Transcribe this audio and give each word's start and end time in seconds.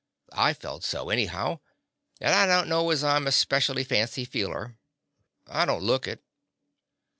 I 0.33 0.55
felt 0.55 0.83
so, 0.83 1.11
anyhow, 1.11 1.59
and 2.19 2.33
I 2.33 2.47
don't 2.47 2.67
know 2.67 2.89
as 2.89 3.03
I 3.03 3.17
'm 3.17 3.27
a 3.27 3.31
specially 3.31 3.83
fancy 3.83 4.25
feeler. 4.25 4.79
I 5.45 5.63
don't 5.65 5.83
look 5.83 6.07
it. 6.07 6.23